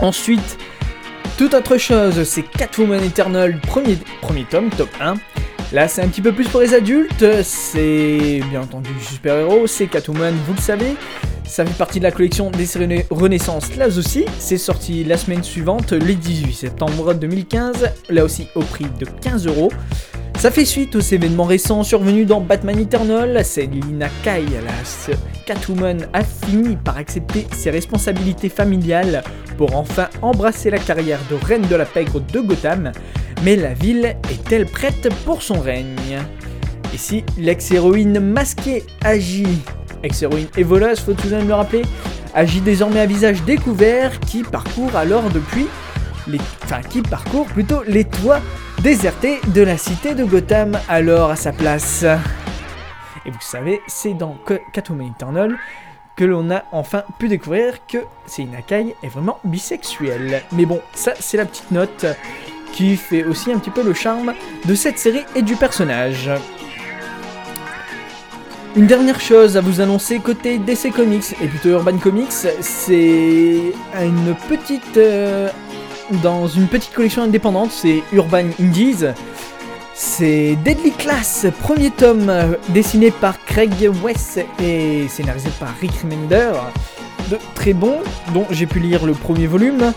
Ensuite, 0.00 0.58
toute 1.38 1.54
autre 1.54 1.78
chose, 1.78 2.24
c'est 2.24 2.42
Catwoman 2.42 3.02
Eternal, 3.02 3.58
premier, 3.60 3.96
premier 4.20 4.44
tome, 4.44 4.68
top 4.70 4.90
1. 5.00 5.14
Là, 5.70 5.86
c'est 5.86 6.00
un 6.00 6.08
petit 6.08 6.22
peu 6.22 6.32
plus 6.32 6.48
pour 6.48 6.60
les 6.62 6.72
adultes, 6.72 7.42
c'est 7.42 8.40
bien 8.48 8.62
entendu 8.62 8.88
du 8.90 9.04
super-héros, 9.04 9.66
c'est 9.66 9.86
Catwoman, 9.86 10.34
vous 10.46 10.54
le 10.54 10.60
savez. 10.60 10.96
Ça 11.44 11.64
fait 11.66 11.76
partie 11.76 11.98
de 11.98 12.04
la 12.04 12.10
collection 12.10 12.50
des 12.50 12.64
séries 12.64 13.04
Renaissance, 13.10 13.76
là 13.76 13.88
aussi. 13.88 14.24
C'est 14.38 14.56
sorti 14.56 15.04
la 15.04 15.18
semaine 15.18 15.42
suivante, 15.42 15.92
le 15.92 16.14
18 16.14 16.54
septembre 16.54 17.12
2015, 17.12 17.90
là 18.08 18.24
aussi 18.24 18.48
au 18.54 18.60
prix 18.60 18.86
de 18.98 19.04
15 19.04 19.46
euros. 19.46 19.70
Ça 20.38 20.50
fait 20.50 20.64
suite 20.64 20.94
aux 20.96 21.00
événements 21.00 21.44
récents 21.44 21.82
survenus 21.82 22.26
dans 22.26 22.40
Batman 22.40 22.78
Eternal. 22.78 23.44
C'est 23.44 23.66
Lina 23.66 24.08
Kai, 24.22 24.44
la 24.44 25.14
Catwoman, 25.44 26.06
a 26.14 26.22
fini 26.22 26.76
par 26.76 26.96
accepter 26.96 27.46
ses 27.52 27.70
responsabilités 27.70 28.48
familiales 28.48 29.22
pour 29.58 29.74
enfin 29.74 30.08
embrasser 30.22 30.70
la 30.70 30.78
carrière 30.78 31.18
de 31.28 31.34
reine 31.34 31.66
de 31.68 31.76
la 31.76 31.84
pègre 31.84 32.20
de 32.20 32.40
Gotham. 32.40 32.92
Mais 33.42 33.56
la 33.56 33.72
ville 33.72 34.16
est-elle 34.30 34.66
prête 34.66 35.08
pour 35.24 35.42
son 35.42 35.60
règne? 35.60 36.18
Et 36.92 36.98
si 36.98 37.24
l'ex-héroïne 37.36 38.18
masquée 38.18 38.84
agit, 39.04 39.62
ex-héroïne 40.02 40.48
et 40.56 40.62
voleuse, 40.62 41.00
faut 41.00 41.12
tout 41.12 41.28
de 41.28 41.36
même 41.36 41.48
le 41.48 41.54
rappeler, 41.54 41.82
agit 42.34 42.60
désormais 42.60 43.00
à 43.00 43.06
visage 43.06 43.42
découvert 43.44 44.18
qui 44.20 44.42
parcourt 44.42 44.96
alors 44.96 45.28
depuis 45.30 45.66
les, 46.26 46.38
enfin 46.64 46.80
qui 46.82 47.00
parcourt 47.02 47.46
plutôt 47.46 47.82
les 47.86 48.04
toits 48.04 48.40
désertés 48.82 49.40
de 49.54 49.62
la 49.62 49.78
cité 49.78 50.14
de 50.14 50.24
Gotham 50.24 50.78
alors 50.88 51.30
à 51.30 51.36
sa 51.36 51.52
place. 51.52 52.04
Et 53.24 53.30
vous 53.30 53.40
savez, 53.40 53.80
c'est 53.86 54.14
dans 54.14 54.36
Ca- 54.46 54.58
Catwoman 54.72 55.12
Eternal 55.14 55.56
que 56.16 56.24
l'on 56.24 56.50
a 56.50 56.64
enfin 56.72 57.04
pu 57.18 57.28
découvrir 57.28 57.74
que 57.86 57.98
Selina 58.26 58.62
Kai 58.62 58.94
est 59.02 59.08
vraiment 59.08 59.38
bisexuelle. 59.44 60.42
Mais 60.52 60.64
bon, 60.66 60.80
ça 60.92 61.12
c'est 61.20 61.36
la 61.36 61.44
petite 61.44 61.70
note 61.70 62.06
qui 62.72 62.96
fait 62.96 63.24
aussi 63.24 63.52
un 63.52 63.58
petit 63.58 63.70
peu 63.70 63.82
le 63.82 63.94
charme 63.94 64.34
de 64.64 64.74
cette 64.74 64.98
série 64.98 65.24
et 65.34 65.42
du 65.42 65.56
personnage. 65.56 66.30
Une 68.76 68.86
dernière 68.86 69.20
chose 69.20 69.56
à 69.56 69.60
vous 69.60 69.80
annoncer 69.80 70.20
côté 70.20 70.58
DC 70.58 70.92
Comics 70.94 71.34
et 71.42 71.48
plutôt 71.48 71.70
Urban 71.70 71.98
Comics, 71.98 72.30
c'est 72.60 73.72
une 74.00 74.34
petite 74.48 74.96
euh, 74.96 75.48
dans 76.22 76.46
une 76.46 76.68
petite 76.68 76.92
collection 76.92 77.22
indépendante, 77.22 77.70
c'est 77.70 78.02
Urban 78.12 78.46
Indies. 78.60 79.06
C'est 79.94 80.56
Deadly 80.64 80.92
Class, 80.92 81.46
premier 81.60 81.90
tome 81.90 82.32
dessiné 82.68 83.10
par 83.10 83.44
Craig 83.44 83.90
West 84.02 84.38
et 84.62 85.08
scénarisé 85.08 85.50
par 85.58 85.74
Rick 85.80 85.92
Remender. 86.02 86.52
De 87.30 87.38
très 87.54 87.72
bon, 87.72 87.96
dont 88.32 88.46
j'ai 88.50 88.66
pu 88.66 88.78
lire 88.78 89.04
le 89.04 89.12
premier 89.12 89.46
volume. 89.46 89.92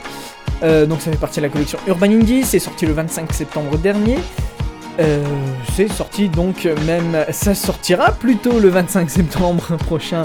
Euh, 0.64 0.86
donc 0.86 1.02
ça 1.02 1.12
fait 1.12 1.18
partie 1.18 1.40
de 1.40 1.46
la 1.46 1.50
collection 1.50 1.80
Urban 1.88 2.08
Indies, 2.08 2.44
c'est 2.44 2.60
sorti 2.60 2.86
le 2.86 2.94
25 2.94 3.34
septembre 3.34 3.78
dernier. 3.78 4.18
Euh, 5.00 5.24
c'est 5.74 5.92
sorti 5.92 6.30
donc 6.30 6.68
même, 6.86 7.26
ça 7.32 7.56
sortira 7.56 8.12
plutôt 8.12 8.60
le 8.60 8.70
25 8.70 9.10
septembre 9.10 9.76
prochain. 9.86 10.24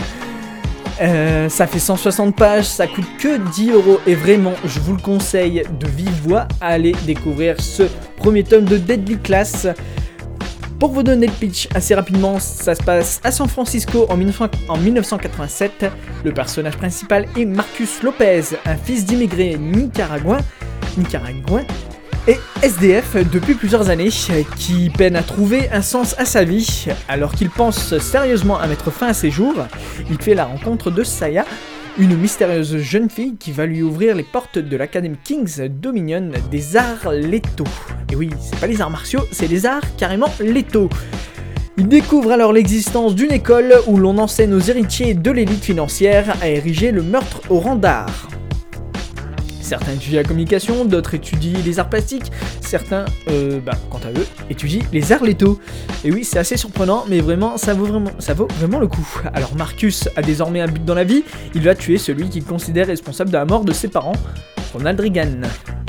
Euh, 1.00 1.50
ça 1.50 1.66
fait 1.66 1.78
160 1.78 2.35
pages, 2.35 2.64
ça 2.64 2.87
coûte 2.87 3.05
que 3.19 3.37
10 3.37 3.71
euros 3.71 4.00
et 4.07 4.14
vraiment, 4.14 4.55
je 4.64 4.81
vous 4.81 4.95
le 4.95 5.00
conseille 5.00 5.62
de 5.78 5.87
vive 5.87 6.23
voix, 6.23 6.49
allez 6.61 6.93
découvrir 7.05 7.61
ce 7.61 7.83
premier 8.16 8.45
tome 8.45 8.64
de 8.64 8.78
Deadly 8.78 9.19
Class. 9.19 9.66
Pour 10.78 10.92
vous 10.92 11.02
donner 11.02 11.26
le 11.26 11.33
pitch 11.33 11.68
assez 11.75 11.95
rapidement, 11.95 12.38
ça 12.38 12.75
se 12.75 12.83
passe 12.83 13.21
à 13.25 13.33
San 13.33 13.49
Francisco 13.49 14.04
en, 14.11 14.16
1900 14.16 14.49
en 14.68 14.76
1987. 14.76 15.87
Le 16.23 16.33
personnage 16.33 16.76
principal 16.76 17.26
est 17.35 17.47
Marcus 17.47 18.02
Lopez, 18.02 18.42
un 18.66 18.76
fils 18.76 19.06
d'immigrés 19.06 19.56
nicaraguain 19.56 20.38
et 22.28 22.37
SDF 22.62 23.16
depuis 23.30 23.54
plusieurs 23.54 23.88
années, 23.88 24.11
qui 24.59 24.90
peine 24.90 25.16
à 25.16 25.23
trouver 25.23 25.71
un 25.71 25.83
sens 25.83 26.14
à 26.18 26.25
sa 26.25 26.45
vie. 26.45 26.87
Alors 27.09 27.33
qu'il 27.33 27.49
pense 27.49 27.97
sérieusement 27.99 28.59
à 28.59 28.66
mettre 28.66 28.90
fin 28.90 29.09
à 29.09 29.14
ses 29.14 29.30
jours, 29.30 29.54
il 30.11 30.21
fait 30.21 30.35
la 30.35 30.45
rencontre 30.45 30.90
de 30.90 31.04
Saya, 31.04 31.47
une 31.98 32.14
mystérieuse 32.16 32.76
jeune 32.78 33.08
fille 33.08 33.36
qui 33.36 33.52
va 33.52 33.64
lui 33.64 33.82
ouvrir 33.82 34.14
les 34.14 34.22
portes 34.22 34.58
de 34.58 34.76
l'Académie 34.76 35.16
King's 35.24 35.60
Dominion 35.60 36.30
des 36.50 36.76
arts 36.76 37.10
létaux. 37.10 37.64
Et 38.12 38.16
oui, 38.16 38.28
c'est 38.38 38.60
pas 38.60 38.66
les 38.66 38.82
arts 38.82 38.90
martiaux, 38.90 39.22
c'est 39.32 39.48
les 39.48 39.64
arts 39.64 39.96
carrément 39.96 40.28
létaux. 40.40 40.90
Il 41.78 41.88
découvre 41.88 42.32
alors 42.32 42.52
l'existence 42.52 43.14
d'une 43.14 43.32
école 43.32 43.74
où 43.86 43.96
l'on 43.96 44.18
enseigne 44.18 44.52
aux 44.52 44.60
héritiers 44.60 45.14
de 45.14 45.30
l'élite 45.30 45.64
financière 45.64 46.36
à 46.42 46.48
ériger 46.48 46.90
le 46.90 47.02
meurtre 47.02 47.40
au 47.48 47.60
rang 47.60 47.76
d'art. 47.76 48.28
Certains 49.66 49.94
étudient 49.94 50.23
la 50.23 50.28
communication, 50.28 50.85
d'autres 50.85 51.14
étudient 51.14 51.58
les 51.64 51.80
arts 51.80 51.90
plastiques, 51.90 52.30
certains, 52.61 53.04
euh, 53.28 53.58
bah, 53.58 53.73
quant 53.90 53.99
à 53.99 54.12
eux, 54.16 54.25
étudient 54.49 54.85
les 54.92 55.11
arts 55.11 55.25
létaux. 55.25 55.58
Et 56.04 56.12
oui, 56.12 56.23
c'est 56.23 56.38
assez 56.38 56.56
surprenant, 56.56 57.04
mais 57.08 57.18
vraiment, 57.18 57.56
ça 57.56 57.75
vaut 57.75 57.85
vraiment, 57.85 58.78
le 58.78 58.87
coup. 58.87 59.23
Alors 59.35 59.56
Marcus 59.56 60.08
a 60.14 60.23
désormais 60.23 60.61
un 60.61 60.68
but 60.68 60.85
dans 60.85 60.94
la 60.94 61.02
vie, 61.02 61.25
il 61.56 61.62
va 61.62 61.75
tuer 61.75 61.99
celui 61.99 62.28
qu'il 62.28 62.44
considère 62.44 62.87
responsable 62.87 63.30
de 63.30 63.37
la 63.38 63.44
mort 63.44 63.64
de 63.64 63.73
ses 63.73 63.88
parents, 63.88 64.14
Ronald 64.73 65.00
Reagan. 65.00 65.40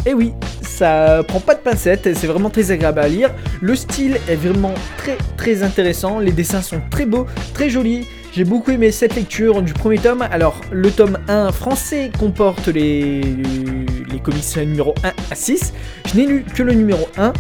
Et 0.07 0.15
oui, 0.15 0.33
ça 0.63 1.21
prend 1.27 1.39
pas 1.39 1.53
de 1.53 1.59
pincettes, 1.59 2.09
c'est 2.15 2.27
vraiment 2.27 2.49
très 2.49 2.71
agréable 2.71 2.97
à 2.97 3.07
lire. 3.07 3.29
Le 3.61 3.75
style 3.75 4.17
est 4.27 4.37
vraiment 4.37 4.73
très 4.97 5.19
très 5.37 5.61
intéressant, 5.61 6.17
les 6.17 6.31
dessins 6.31 6.63
sont 6.63 6.81
très 6.89 7.05
beaux, 7.05 7.27
très 7.53 7.69
jolis. 7.69 8.07
J'ai 8.37 8.43
beaucoup 8.43 8.69
aimé 8.69 8.91
cette 8.91 9.15
lecture 9.15 9.63
du 9.63 9.73
premier 9.73 9.97
tome. 9.97 10.21
Alors, 10.21 10.61
le 10.71 10.91
tome 10.91 11.17
1 11.27 11.51
français 11.51 12.11
comporte 12.19 12.67
les, 12.67 13.23
les 13.23 14.19
comics 14.19 14.57
numéro 14.57 14.93
1 15.03 15.11
à 15.31 15.33
6. 15.35 15.73
Je 16.05 16.15
n'ai 16.15 16.27
lu 16.27 16.43
que 16.43 16.61
le 16.61 16.73
numéro 16.73 17.09
1. 17.17 17.33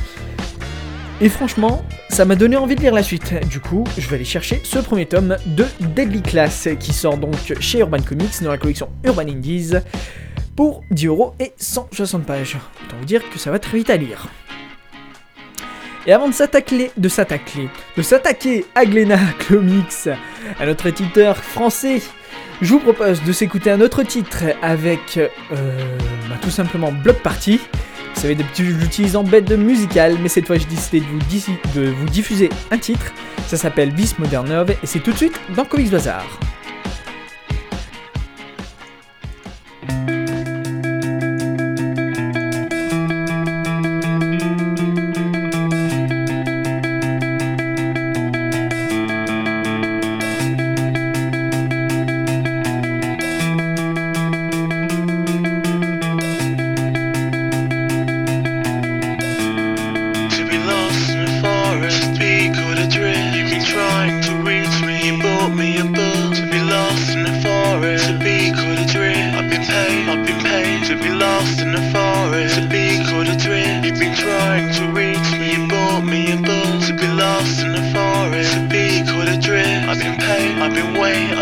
Et 1.21 1.29
franchement, 1.29 1.85
ça 2.09 2.25
m'a 2.25 2.35
donné 2.35 2.55
envie 2.55 2.73
de 2.73 2.81
lire 2.81 2.95
la 2.95 3.03
suite. 3.03 3.35
Du 3.47 3.59
coup, 3.59 3.83
je 3.95 4.09
vais 4.09 4.15
aller 4.15 4.25
chercher 4.25 4.59
ce 4.63 4.79
premier 4.79 5.05
tome 5.05 5.37
de 5.45 5.65
Deadly 5.81 6.23
Class 6.23 6.67
qui 6.79 6.93
sort 6.93 7.19
donc 7.19 7.35
chez 7.59 7.77
Urban 7.77 8.01
Comics 8.01 8.41
dans 8.41 8.49
la 8.49 8.57
collection 8.57 8.89
Urban 9.03 9.27
Indies 9.27 9.73
pour 10.55 10.81
10 10.89 11.05
euros 11.05 11.35
et 11.39 11.53
160 11.57 12.25
pages. 12.25 12.57
Autant 12.87 12.97
vous 12.97 13.05
dire 13.05 13.21
que 13.29 13.37
ça 13.37 13.51
va 13.51 13.59
très 13.59 13.77
vite 13.77 13.91
à 13.91 13.97
lire. 13.97 14.29
Et 16.07 16.13
avant 16.13 16.29
de 16.29 16.33
s'attaquer, 16.33 16.89
de 16.95 17.09
s'attaquer, 17.09 17.69
de 17.97 18.01
s'attaquer 18.01 18.65
à 18.75 18.85
Glena 18.85 19.19
Comics, 19.49 20.07
à 20.57 20.65
notre 20.65 20.85
éditeur 20.87 21.35
français, 21.35 22.01
je 22.61 22.71
vous 22.71 22.79
propose 22.79 23.21
de 23.23 23.33
s'écouter 23.33 23.71
un 23.71 23.81
autre 23.81 24.03
titre 24.03 24.45
avec 24.61 25.17
euh, 25.17 25.27
bah, 26.29 26.37
tout 26.41 26.49
simplement 26.49 26.93
Block 26.93 27.17
Party. 27.17 27.59
Vous 28.15 28.21
savez, 28.21 28.37
j'utilise 28.55 29.17
en 29.17 29.23
bête 29.23 29.45
de 29.45 29.57
musicale, 29.57 30.15
mais 30.21 30.29
cette 30.29 30.47
fois 30.47 30.57
j'ai 30.57 30.65
décidé 30.65 31.01
de 31.75 31.89
vous, 31.91 32.05
diffuser 32.05 32.49
un 32.71 32.77
titre. 32.77 33.13
Ça 33.47 33.57
s'appelle 33.57 33.91
Bis 33.91 34.17
Modernov 34.17 34.71
et 34.71 34.85
c'est 34.85 34.99
tout 34.99 35.11
de 35.11 35.17
suite 35.17 35.37
dans 35.57 35.65
Comics 35.65 35.91
Bazar. 35.91 36.25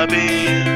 be. 0.07 0.74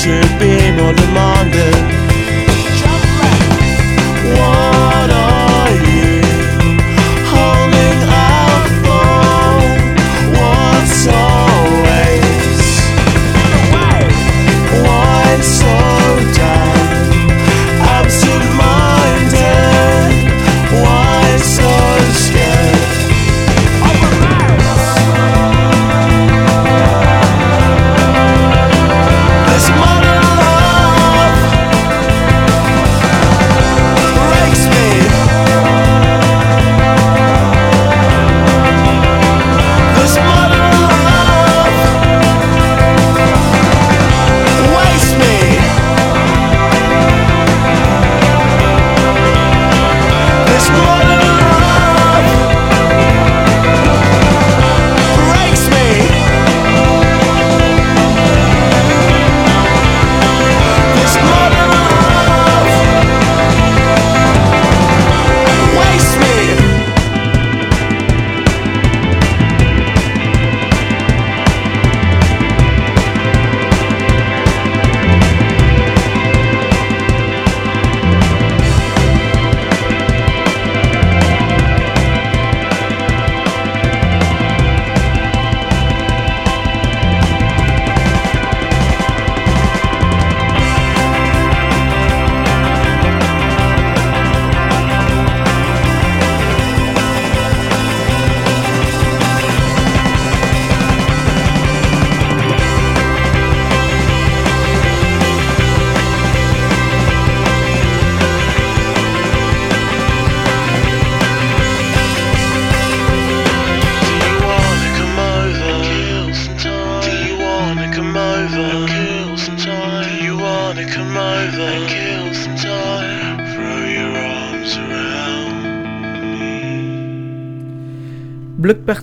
should 0.00 0.38
be 0.38 0.56
more 0.80 0.94
than 0.94 1.12
mine. 1.12 1.39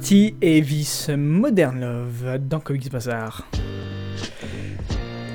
Et 0.10 0.62
vice 0.62 1.10
Modern 1.18 1.82
Love 1.82 2.40
dans 2.40 2.62
Comics 2.62 2.90
Bazar. 2.90 3.46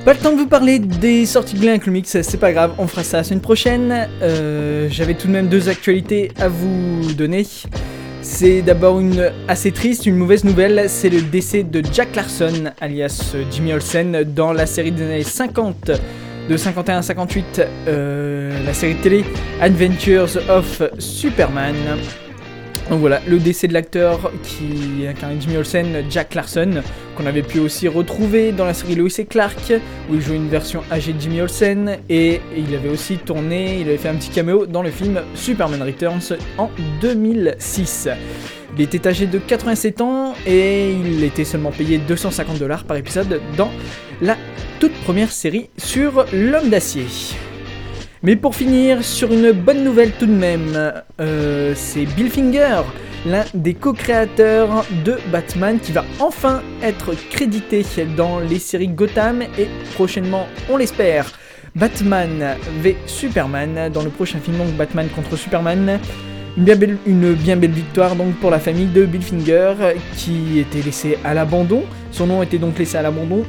Pas 0.07 0.15
le 0.15 0.19
temps 0.19 0.33
de 0.33 0.39
vous 0.39 0.47
parler 0.47 0.79
des 0.79 1.27
sorties 1.27 1.57
de 1.57 1.77
comics, 1.77 2.07
c'est 2.07 2.41
pas 2.41 2.53
grave, 2.53 2.73
on 2.79 2.87
fera 2.87 3.05
ça 3.05 3.19
la 3.19 3.25
semaine 3.25 3.43
prochaine. 3.43 4.09
Euh, 4.23 4.89
j'avais 4.91 5.13
tout 5.13 5.27
de 5.27 5.33
même 5.33 5.49
deux 5.49 5.69
actualités 5.69 6.31
à 6.41 6.49
vous 6.49 7.13
donner. 7.13 7.47
C'est 8.23 8.63
d'abord 8.63 8.99
une 8.99 9.31
assez 9.47 9.73
triste, 9.73 10.07
une 10.07 10.17
mauvaise 10.17 10.45
nouvelle, 10.45 10.89
c'est 10.89 11.11
le 11.11 11.21
décès 11.21 11.65
de 11.65 11.83
Jack 11.93 12.17
Larson, 12.17 12.71
alias 12.81 13.35
Jimmy 13.51 13.75
Olsen, 13.75 14.25
dans 14.25 14.55
la 14.55 14.65
série 14.65 14.93
des 14.93 15.03
années 15.03 15.23
50 15.23 15.91
de 16.49 16.57
51 16.57 16.99
à 16.99 17.03
58, 17.03 17.63
euh, 17.89 18.65
la 18.65 18.73
série 18.73 18.97
télé 18.97 19.25
Adventures 19.61 20.39
of 20.49 20.83
Superman. 20.99 21.75
Donc 22.93 23.01
voilà, 23.01 23.23
le 23.27 23.39
décès 23.39 23.69
de 23.69 23.73
l'acteur 23.73 24.31
qui 24.43 25.07
incarnait 25.09 25.41
Jimmy 25.41 25.57
Olsen, 25.57 26.05
Jack 26.11 26.35
Larson, 26.35 26.83
qu'on 27.17 27.25
avait 27.25 27.41
pu 27.41 27.59
aussi 27.59 27.89
retrouver 27.89 28.53
dans 28.53 28.67
la 28.67 28.75
série 28.75 28.97
Lois 28.97 29.09
et 29.17 29.25
Clark, 29.25 29.73
où 30.11 30.15
il 30.15 30.21
jouait 30.21 30.37
une 30.37 30.51
version 30.51 30.83
âgée 30.93 31.15
de 31.15 31.19
Jimmy 31.19 31.41
Olsen, 31.41 31.97
et 32.11 32.43
il 32.55 32.75
avait 32.75 32.91
aussi 32.91 33.17
tourné, 33.17 33.81
il 33.81 33.89
avait 33.89 33.97
fait 33.97 34.11
un 34.11 34.17
petit 34.17 34.29
caméo 34.29 34.67
dans 34.67 34.83
le 34.83 34.91
film 34.91 35.23
Superman 35.35 35.83
Returns 35.83 36.37
en 36.59 36.69
2006. 37.01 38.11
Il 38.77 38.83
était 38.83 39.09
âgé 39.09 39.27
de 39.27 39.39
87 39.39 40.03
ans 40.03 40.35
et 40.47 40.93
il 40.93 41.25
était 41.25 41.45
seulement 41.45 41.71
payé 41.71 41.97
250 41.97 42.59
dollars 42.59 42.85
par 42.85 42.99
épisode 42.99 43.41
dans 43.57 43.71
la 44.21 44.37
toute 44.81 44.93
première 45.05 45.33
série 45.33 45.71
sur 45.79 46.27
l'homme 46.31 46.69
d'acier. 46.69 47.07
Mais 48.25 48.37
pour 48.37 48.55
finir, 48.55 49.03
sur 49.03 49.33
une 49.33 49.51
bonne 49.51 49.83
nouvelle 49.83 50.13
tout 50.13 50.27
de 50.27 50.33
même, 50.33 50.93
euh, 51.21 51.73
c'est 51.75 52.05
Bill 52.05 52.31
Finger, 52.31 52.83
l'un 53.27 53.45
des 53.53 53.75
co-créateurs 53.75 54.85
de 55.05 55.19
Batman, 55.33 55.81
qui 55.81 55.91
va 55.91 56.05
enfin 56.21 56.63
être 56.85 57.15
crédité 57.31 57.85
dans 58.17 58.39
les 58.39 58.61
séries 58.61 58.87
Gotham 58.87 59.43
et 59.43 59.67
prochainement, 59.95 60.47
on 60.71 60.77
l'espère, 60.77 61.33
Batman 61.75 62.55
v 62.81 62.97
Superman, 63.07 63.91
dans 63.93 64.03
le 64.03 64.11
prochain 64.11 64.39
film 64.39 64.57
donc 64.59 64.73
Batman 64.77 65.09
contre 65.17 65.37
Superman. 65.37 65.99
Une 66.57 66.65
bien, 67.35 67.57
belle, 67.57 67.71
victoire 67.71 68.15
donc 68.15 68.37
pour 68.37 68.51
la 68.53 68.61
famille 68.61 68.87
de 68.87 69.05
Bill 69.05 69.23
Finger 69.23 69.75
qui 70.17 70.61
était 70.61 70.83
laissée 70.83 71.19
à 71.25 71.35
l'abandon. 71.35 71.83
Son 72.13 72.27
nom 72.29 72.41
était 72.41 72.59
donc 72.59 72.79
laissé 72.79 72.99
à 72.99 73.03
l'abandon 73.03 73.45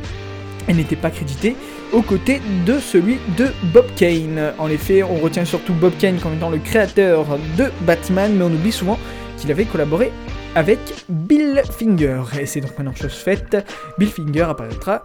et 0.67 0.73
n'était 0.73 0.95
pas 0.95 1.11
crédité 1.11 1.55
aux 1.93 2.01
côtés 2.01 2.41
de 2.65 2.79
celui 2.79 3.19
de 3.37 3.47
Bob 3.71 3.85
Kane. 3.95 4.53
En 4.57 4.67
effet, 4.69 5.03
on 5.03 5.15
retient 5.15 5.45
surtout 5.45 5.73
Bob 5.73 5.93
Kane 5.97 6.17
comme 6.17 6.33
étant 6.33 6.49
le 6.49 6.57
créateur 6.57 7.25
de 7.57 7.71
Batman, 7.81 8.33
mais 8.35 8.43
on 8.43 8.53
oublie 8.53 8.71
souvent 8.71 8.97
qu'il 9.37 9.51
avait 9.51 9.65
collaboré 9.65 10.11
avec 10.55 10.79
Bill 11.07 11.61
Finger. 11.71 12.23
Et 12.39 12.45
c'est 12.45 12.61
donc 12.61 12.77
maintenant 12.77 12.95
chose 12.95 13.13
faite, 13.13 13.57
Bill 13.97 14.09
Finger 14.09 14.47
apparaîtra 14.49 15.03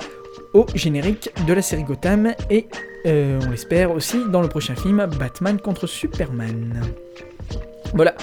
au 0.55 0.67
générique 0.75 1.31
de 1.47 1.53
la 1.53 1.63
série 1.63 1.85
Gotham 1.85 2.33
et 2.51 2.67
euh, 3.07 3.39
on 3.47 3.51
l'espère 3.51 3.93
aussi 3.93 4.19
dans 4.31 4.41
le 4.41 4.49
prochain 4.49 4.75
film 4.75 5.07
Batman 5.19 5.61
contre 5.61 5.87
Superman. 5.87 6.83
Voilà. 7.95 8.15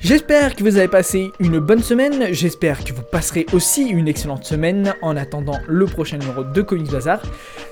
J'espère 0.00 0.54
que 0.54 0.62
vous 0.62 0.76
avez 0.76 0.86
passé 0.86 1.32
une 1.40 1.58
bonne 1.58 1.82
semaine, 1.82 2.28
j'espère 2.30 2.84
que 2.84 2.92
vous 2.92 3.02
passerez 3.02 3.46
aussi 3.52 3.88
une 3.88 4.06
excellente 4.06 4.44
semaine 4.44 4.94
en 5.02 5.16
attendant 5.16 5.58
le 5.66 5.86
prochain 5.86 6.18
numéro 6.18 6.44
de 6.44 6.62
Comics 6.62 6.92
Bazar. 6.92 7.20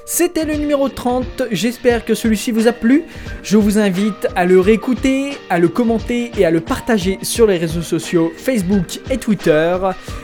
C'était 0.07 0.45
le 0.45 0.55
numéro 0.55 0.89
30, 0.89 1.45
j'espère 1.53 2.05
que 2.05 2.15
celui-ci 2.15 2.51
vous 2.51 2.67
a 2.67 2.73
plu. 2.73 3.05
Je 3.45 3.57
vous 3.57 3.79
invite 3.79 4.27
à 4.35 4.45
le 4.45 4.59
réécouter, 4.59 5.39
à 5.51 5.61
le 5.61 5.69
commenter 5.69 6.33
et 6.37 6.45
à 6.45 6.51
le 6.51 6.61
partager 6.61 7.21
sur 7.23 7.47
les 7.47 7.59
réseaux 7.59 7.83
sociaux 7.83 8.33
Facebook 8.37 8.99
et 9.09 9.19
Twitter, 9.19 9.77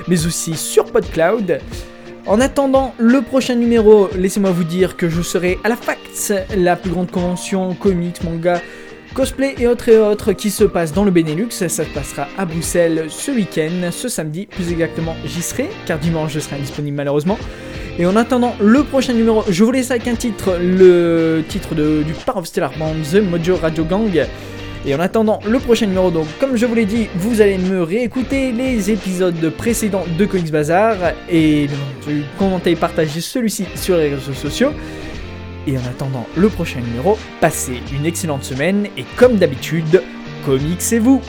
mais 0.09 0.27
aussi 0.27 0.57
sur 0.57 0.87
PodCloud. 0.87 1.61
En 2.27 2.41
attendant 2.41 2.95
le 2.99 3.23
prochain 3.23 3.55
numéro, 3.55 4.09
laissez-moi 4.17 4.51
vous 4.51 4.65
dire 4.65 4.97
que 4.97 5.09
je 5.09 5.23
serai 5.23 5.59
à 5.63 5.69
la 5.69 5.77
FACTS, 5.77 6.33
la 6.57 6.75
plus 6.75 6.91
grande 6.91 7.11
convention 7.11 7.75
comics, 7.75 8.23
manga, 8.25 8.61
cosplay 9.13 9.55
et 9.59 9.67
autres 9.67 9.89
et 9.89 9.99
autres 9.99 10.33
qui 10.33 10.51
se 10.51 10.65
passe 10.65 10.93
dans 10.93 11.05
le 11.05 11.11
Benelux. 11.11 11.51
Ça 11.51 11.69
se 11.69 11.83
passera 11.83 12.29
à 12.39 12.45
Bruxelles 12.45 13.07
ce 13.09 13.31
week-end, 13.31 13.91
ce 13.91 14.09
samedi, 14.09 14.47
plus 14.47 14.71
exactement 14.73 15.17
j'y 15.25 15.43
serai, 15.43 15.69
car 15.87 15.99
dimanche 15.99 16.33
je 16.33 16.41
serai 16.41 16.57
indisponible 16.57 16.97
malheureusement. 16.97 17.39
Et 17.99 18.07
en 18.07 18.17
attendant 18.17 18.57
le 18.61 18.83
prochain 18.85 19.13
numéro, 19.13 19.45
je 19.49 19.65
vous 19.65 19.71
laisse 19.71 19.91
avec 19.91 20.09
un 20.09 20.15
titre, 20.15 20.59
le 20.61 21.43
titre 21.49 21.75
de, 21.75 22.03
du 22.03 22.15
Par 22.15 22.39
of 22.39 22.47
Stellar 22.47 22.73
Band, 22.79 22.95
The 23.13 23.17
Mojo 23.17 23.57
Radio 23.57 23.85
Gang. 23.85 24.27
Et 24.85 24.95
en 24.95 25.01
attendant 25.01 25.39
le 25.47 25.59
prochain 25.61 25.87
numéro, 25.87 26.11
donc 26.11 26.27
comme 26.41 26.57
je 26.57 26.67
vous 26.67 26.75
l'ai 26.75 26.87
dit, 26.87 27.07
vous 27.15 27.41
allez 27.41 27.59
me 27.59 27.83
réécouter 27.83 28.51
les 28.51 28.91
épisodes 28.91 29.51
précédents 29.51 30.05
de 30.19 30.25
Comics 30.25 30.51
Bazar 30.51 30.97
et 31.31 31.69
commenter 32.39 32.73
et 32.73 32.77
partager 32.77 33.21
celui-ci 33.21 33.67
sur 33.77 33.97
les 33.97 34.09
réseaux 34.15 34.33
sociaux. 34.33 34.71
Et 35.67 35.79
en 35.79 35.85
attendant 35.85 36.27
le 36.37 36.49
prochain 36.49 36.81
numéro, 36.81 37.17
passez 37.41 37.81
une 37.93 38.07
excellente 38.07 38.45
semaine 38.45 38.89
et 38.97 39.05
comme 39.17 39.37
d'habitude, 39.37 40.03
comics 40.45 40.83
c'est 40.83 40.99
vous 40.99 41.23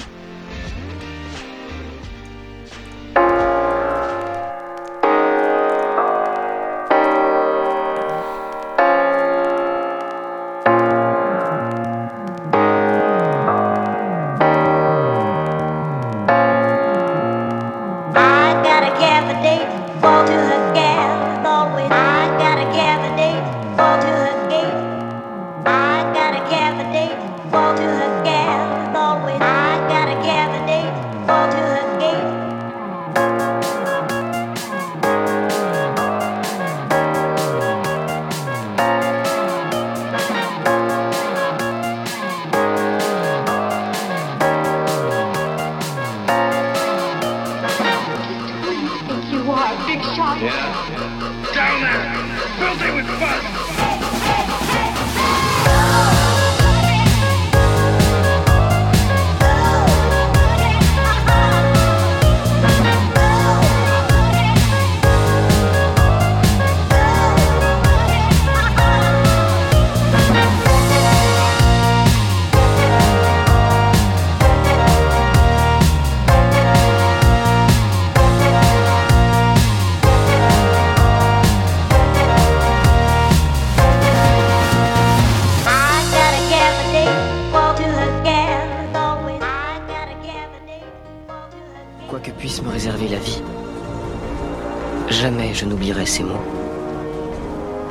jamais 95.23 95.53
je 95.53 95.63
n'oublierai 95.63 96.05
ces 96.05 96.21
mots. 96.21 96.45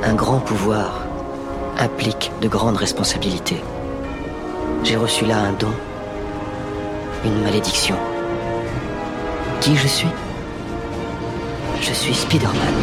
Un 0.05 0.13
grand 0.13 0.41
pouvoir 0.41 1.07
implique 1.79 2.31
de 2.43 2.49
grandes 2.57 2.77
responsabilités. 2.77 3.61
J'ai 4.85 4.97
reçu 4.97 5.25
là 5.25 5.39
un 5.39 5.53
don, 5.53 5.73
une 7.25 7.43
malédiction. 7.43 7.97
Qui 9.63 9.75
je 9.77 9.89
suis? 9.89 10.15
Je 11.81 11.95
suis 11.95 12.13
Spider-Man. 12.13 12.75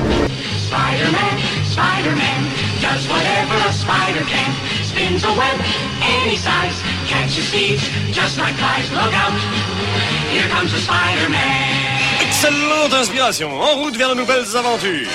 Spider-Man, 0.67 1.35
Spider-Man, 1.75 2.41
does 2.81 3.03
whatever 3.07 3.57
a 3.69 3.71
spider 3.71 4.25
can. 4.33 4.51
Spins 4.81 5.23
a 5.25 5.33
web 5.41 5.57
any 6.01 6.35
size, 6.35 6.77
catches 7.05 7.51
thieves 7.51 7.85
just 8.12 8.39
like 8.39 8.55
flies. 8.55 8.89
Look 8.97 9.13
out, 9.13 9.38
here 10.33 10.49
comes 10.49 10.71
the 10.71 10.79
Spider-Man. 10.79 11.88
Excellente 12.41 12.93
inspiration, 12.93 13.49
en 13.52 13.75
route 13.75 13.97
vers 13.97 14.12
de 14.12 14.15
nouvelles 14.15 14.56
aventures 14.56 15.10